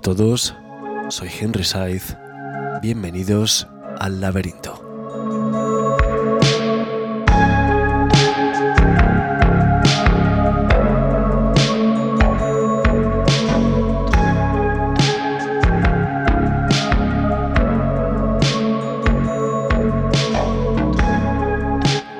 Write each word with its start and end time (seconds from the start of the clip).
A 0.00 0.02
todos, 0.02 0.54
soy 1.10 1.28
Henry 1.28 1.62
Saiz. 1.62 2.16
Bienvenidos 2.80 3.68
al 3.98 4.18
laberinto. 4.18 4.82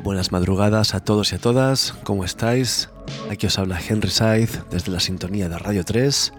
Buenas 0.02 0.32
madrugadas 0.32 0.94
a 0.94 1.00
todos 1.00 1.32
y 1.32 1.36
a 1.36 1.38
todas, 1.38 1.94
¿cómo 2.04 2.26
estáis? 2.26 2.90
Aquí 3.30 3.46
os 3.46 3.58
habla 3.58 3.80
Henry 3.80 4.10
Saiz 4.10 4.60
desde 4.70 4.92
la 4.92 5.00
sintonía 5.00 5.48
de 5.48 5.58
Radio 5.58 5.82
3 5.82 6.34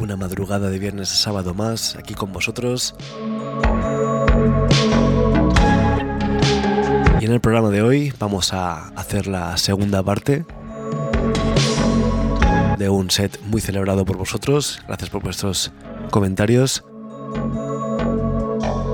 una 0.00 0.16
madrugada 0.16 0.70
de 0.70 0.78
viernes 0.78 1.12
a 1.12 1.16
sábado 1.16 1.54
más 1.54 1.96
aquí 1.96 2.14
con 2.14 2.32
vosotros. 2.32 2.94
Y 7.20 7.24
en 7.24 7.32
el 7.32 7.40
programa 7.40 7.70
de 7.70 7.82
hoy 7.82 8.12
vamos 8.18 8.52
a 8.52 8.88
hacer 8.90 9.26
la 9.26 9.56
segunda 9.56 10.02
parte 10.02 10.44
de 12.78 12.88
un 12.88 13.10
set 13.10 13.40
muy 13.44 13.60
celebrado 13.60 14.04
por 14.04 14.16
vosotros. 14.16 14.80
Gracias 14.86 15.10
por 15.10 15.22
vuestros 15.22 15.72
comentarios. 16.10 16.84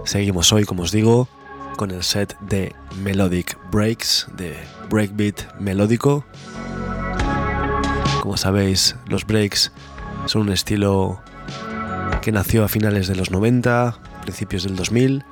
Seguimos 0.05 0.53
hoy, 0.53 0.65
como 0.65 0.83
os 0.83 0.93
digo, 0.93 1.29
con 1.77 1.91
el 1.91 2.03
set 2.03 2.39
de 2.41 2.75
Melodic 3.03 3.59
Breaks, 3.71 4.29
de 4.37 4.57
breakbeat 4.89 5.59
melódico. 5.59 6.25
Como 8.21 8.37
sabéis, 8.37 8.97
los 9.07 9.27
breaks 9.27 9.73
son 10.27 10.43
un 10.43 10.53
estilo 10.53 11.21
que 12.21 12.33
nació 12.33 12.65
a 12.65 12.69
finales 12.69 13.09
de 13.09 13.17
los 13.17 13.31
90, 13.31 13.99
principios 14.23 14.65
del 14.65 14.77
2000, 14.77 15.25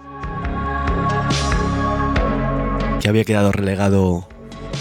que 3.01 3.09
había 3.09 3.25
quedado 3.25 3.53
relegado 3.53 4.29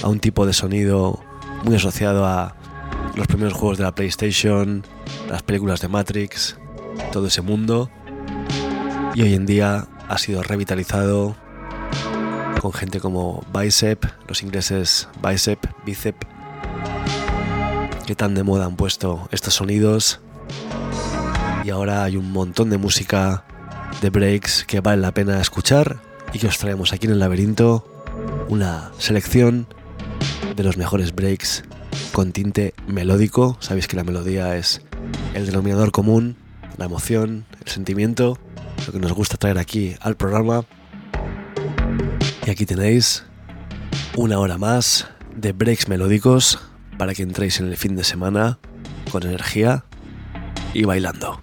a 0.03 0.07
un 0.07 0.19
tipo 0.19 0.45
de 0.45 0.53
sonido 0.53 1.19
muy 1.63 1.75
asociado 1.75 2.25
a 2.25 2.55
los 3.15 3.27
primeros 3.27 3.53
juegos 3.53 3.77
de 3.77 3.83
la 3.83 3.93
PlayStation, 3.93 4.83
las 5.29 5.43
películas 5.43 5.81
de 5.81 5.87
Matrix, 5.87 6.57
todo 7.11 7.27
ese 7.27 7.41
mundo, 7.41 7.89
y 9.13 9.21
hoy 9.21 9.33
en 9.33 9.45
día 9.45 9.87
ha 10.07 10.17
sido 10.17 10.41
revitalizado 10.43 11.35
con 12.59 12.73
gente 12.73 12.99
como 12.99 13.43
Bicep, 13.53 14.05
los 14.27 14.43
ingleses 14.43 15.07
Bicep, 15.21 15.65
Bicep, 15.85 16.15
que 18.09 18.15
tan 18.15 18.33
de 18.33 18.41
moda 18.41 18.65
han 18.65 18.75
puesto 18.75 19.29
estos 19.31 19.53
sonidos. 19.53 20.19
Y 21.63 21.69
ahora 21.69 22.03
hay 22.03 22.17
un 22.17 22.31
montón 22.31 22.71
de 22.71 22.79
música 22.79 23.45
de 24.01 24.09
breaks 24.09 24.65
que 24.65 24.79
vale 24.79 24.99
la 24.99 25.13
pena 25.13 25.39
escuchar 25.39 25.99
y 26.33 26.39
que 26.39 26.47
os 26.47 26.57
traemos 26.57 26.91
aquí 26.91 27.05
en 27.05 27.11
el 27.11 27.19
laberinto 27.19 27.85
una 28.47 28.89
selección 28.97 29.67
de 30.55 30.63
los 30.63 30.75
mejores 30.75 31.13
breaks 31.13 31.63
con 32.11 32.31
tinte 32.31 32.73
melódico. 32.87 33.57
Sabéis 33.59 33.87
que 33.87 33.95
la 33.95 34.03
melodía 34.03 34.55
es 34.55 34.81
el 35.35 35.45
denominador 35.45 35.91
común, 35.91 36.35
la 36.77 36.85
emoción, 36.85 37.45
el 37.63 37.71
sentimiento, 37.71 38.39
lo 38.87 38.91
que 38.91 38.99
nos 38.99 39.13
gusta 39.13 39.37
traer 39.37 39.59
aquí 39.59 39.95
al 40.01 40.17
programa. 40.17 40.65
Y 42.47 42.49
aquí 42.49 42.65
tenéis 42.65 43.23
una 44.15 44.39
hora 44.39 44.57
más 44.57 45.07
de 45.35 45.51
breaks 45.51 45.87
melódicos 45.87 46.57
para 46.99 47.15
que 47.15 47.23
entréis 47.23 47.61
en 47.61 47.69
el 47.69 47.77
fin 47.77 47.95
de 47.95 48.03
semana 48.03 48.59
con 49.09 49.23
energía 49.23 49.85
y 50.73 50.83
bailando. 50.83 51.39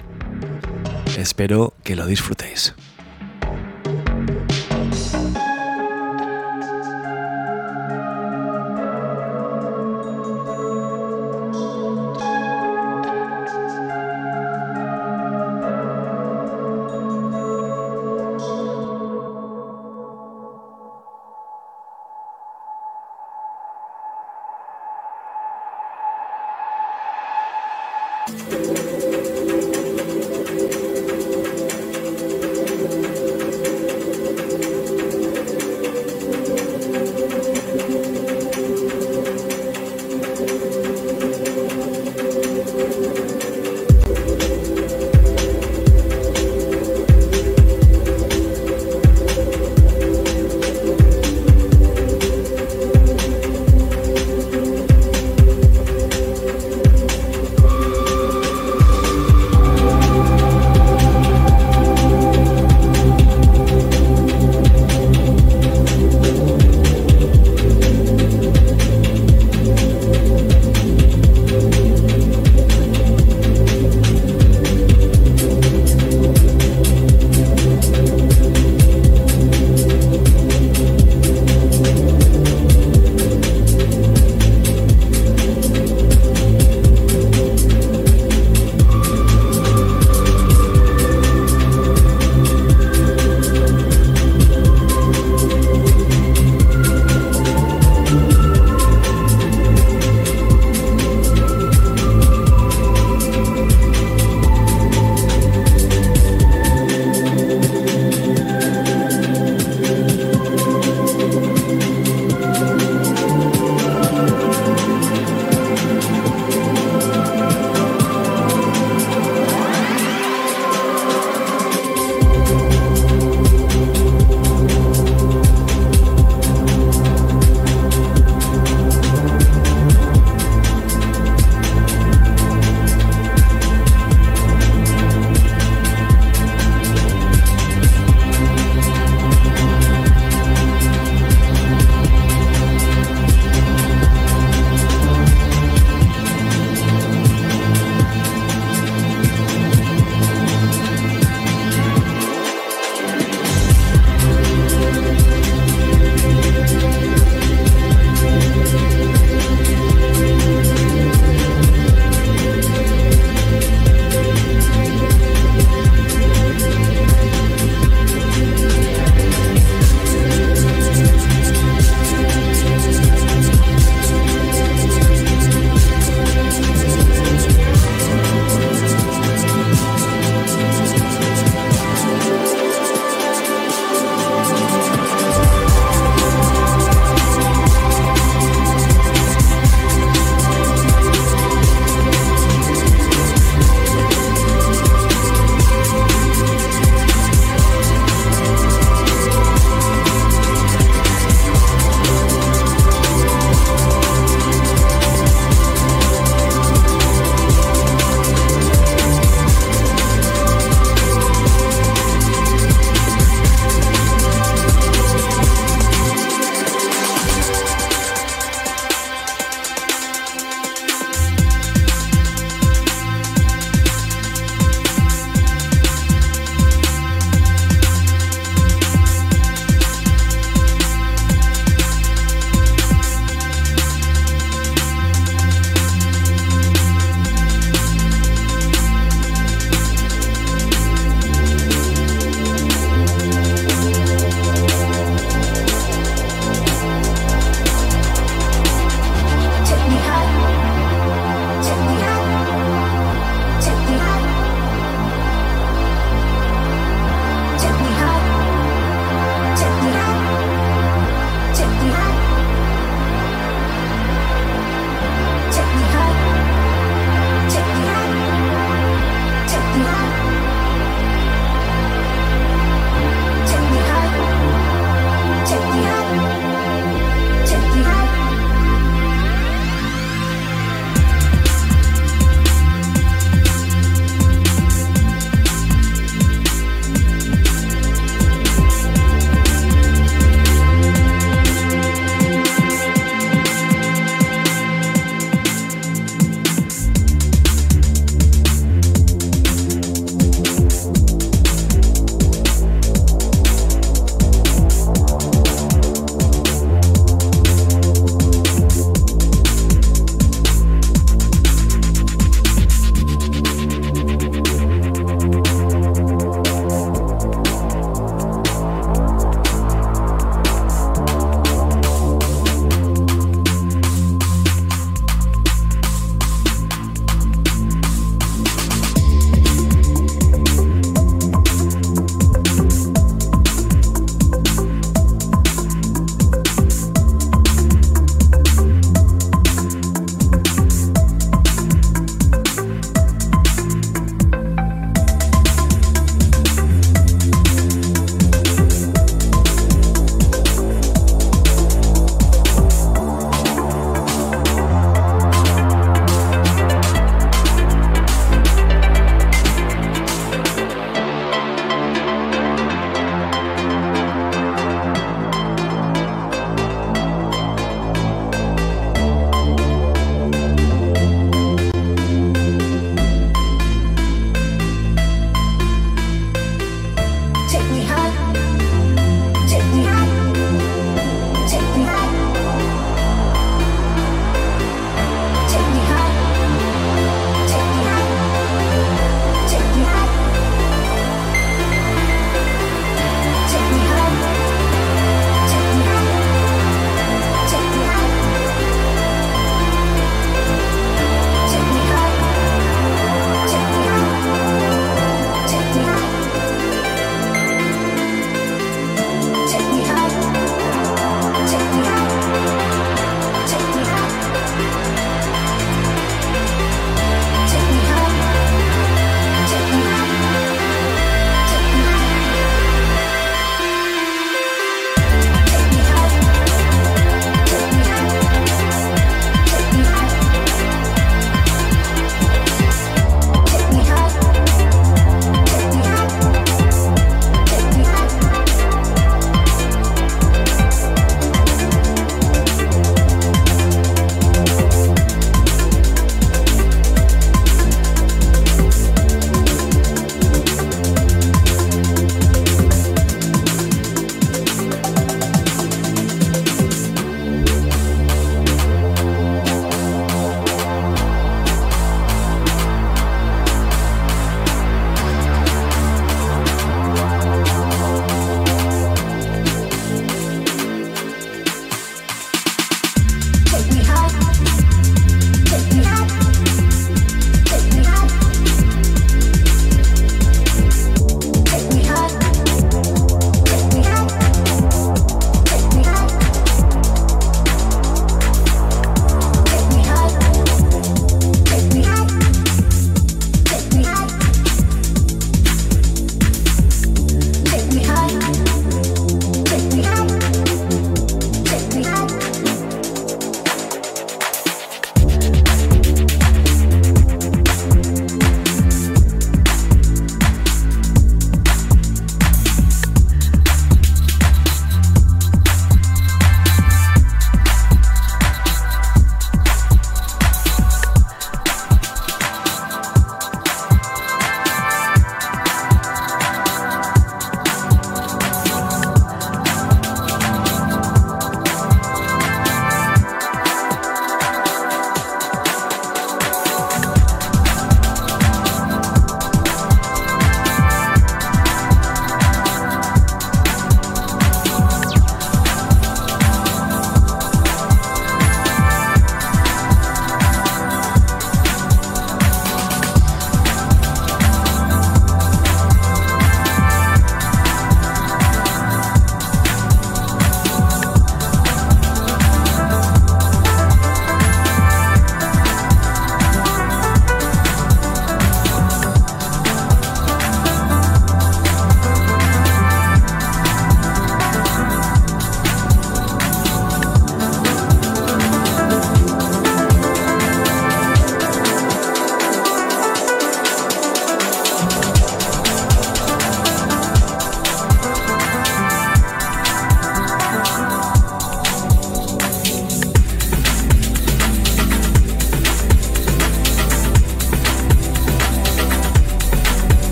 Espero 1.17 1.73
que 1.83 1.97
lo 1.97 2.07
disfrutéis. 2.07 2.75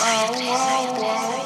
oh, 0.00 0.32
wow, 0.46 1.02
wow. 1.02 1.37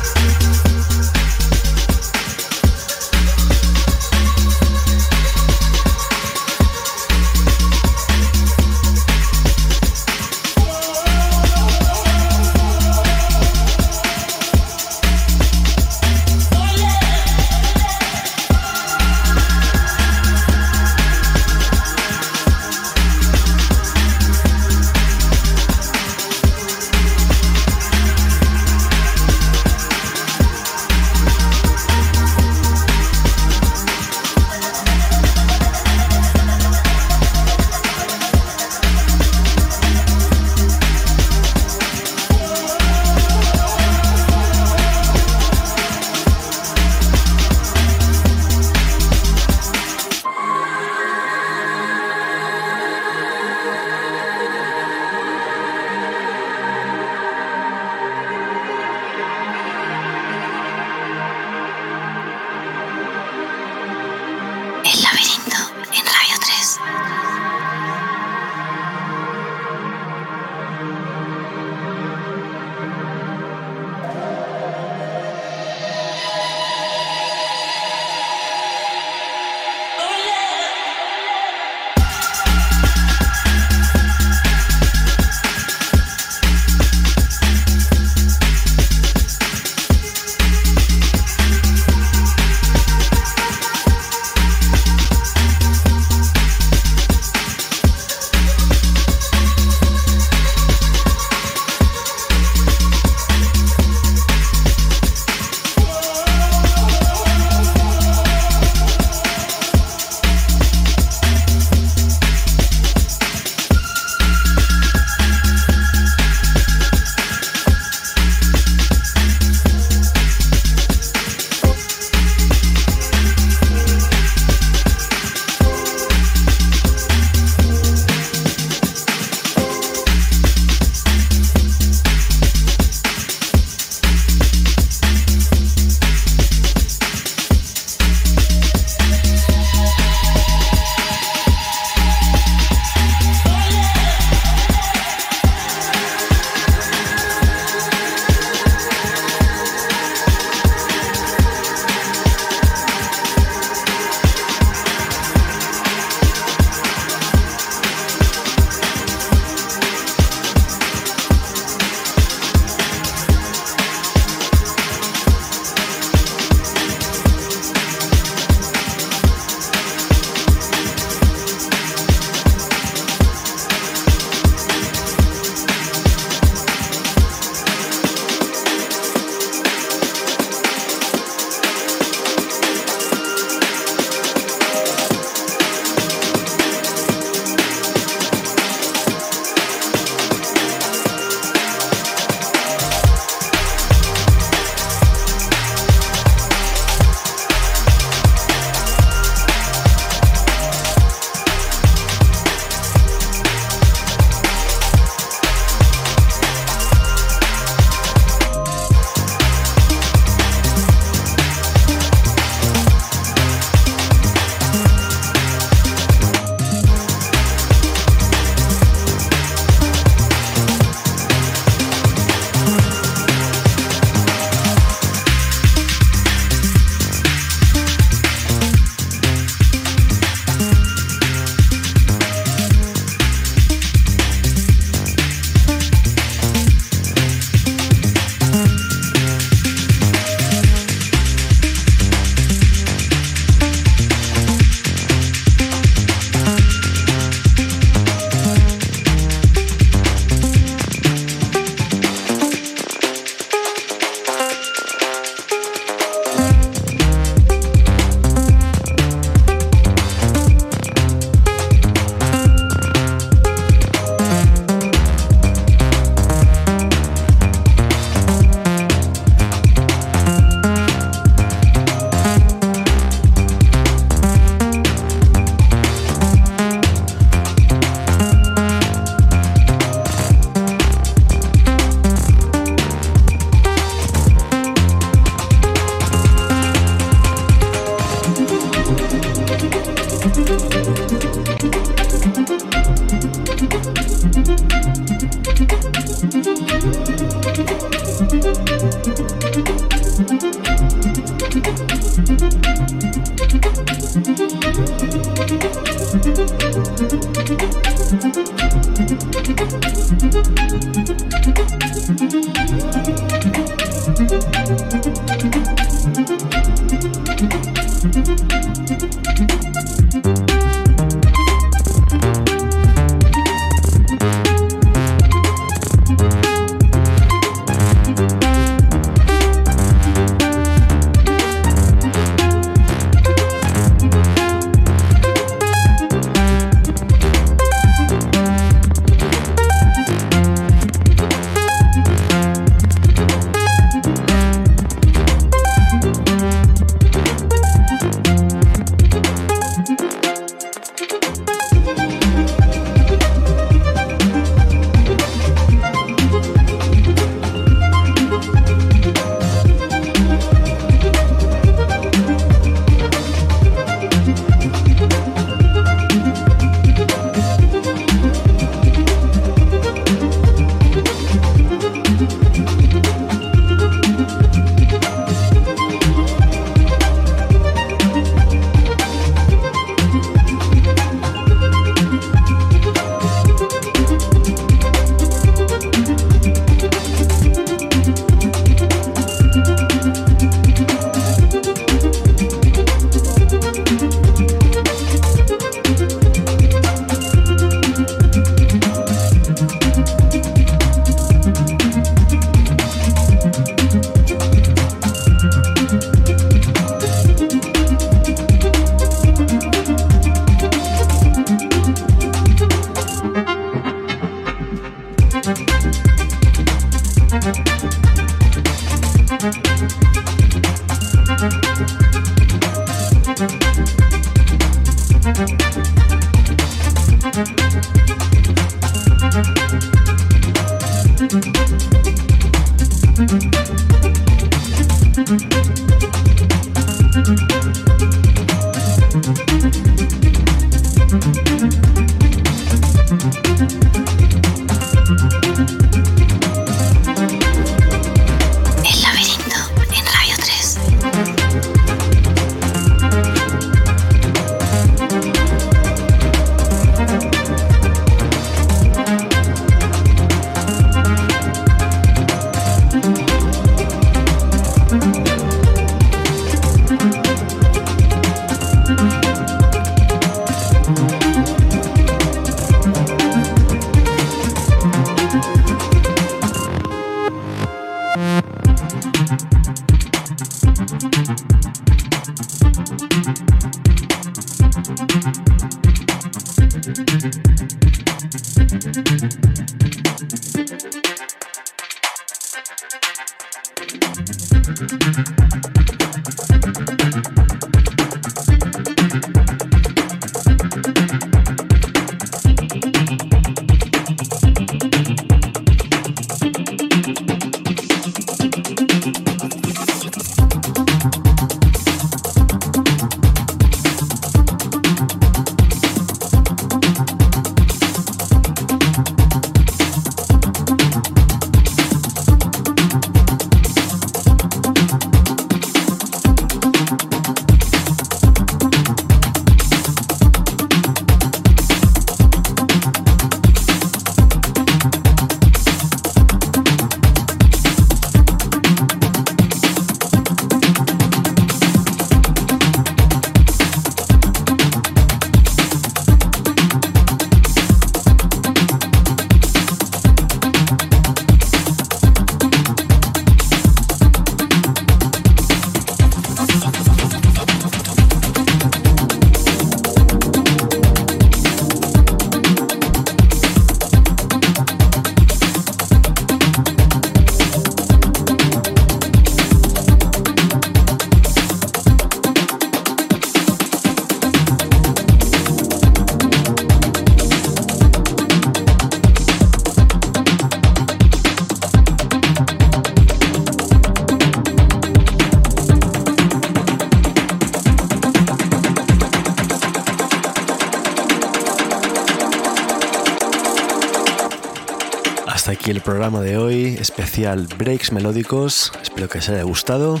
Programa 595.82 596.20
de 596.20 596.38
hoy, 596.38 596.76
especial 596.80 597.46
Breaks 597.58 597.92
Melódicos. 597.92 598.72
Espero 598.82 599.08
que 599.08 599.18
os 599.18 599.28
haya 599.28 599.42
gustado. 599.42 600.00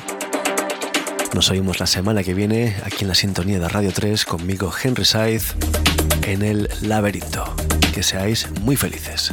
Nos 1.34 1.50
oímos 1.50 1.78
la 1.78 1.86
semana 1.86 2.22
que 2.22 2.32
viene 2.34 2.76
aquí 2.84 3.02
en 3.02 3.08
la 3.08 3.14
sintonía 3.14 3.58
de 3.58 3.68
Radio 3.68 3.92
3 3.92 4.24
conmigo 4.24 4.72
Henry 4.82 5.04
Saiz 5.04 5.54
en 6.22 6.42
el 6.42 6.68
laberinto. 6.80 7.44
Que 7.94 8.02
seáis 8.02 8.48
muy 8.62 8.76
felices. 8.76 9.32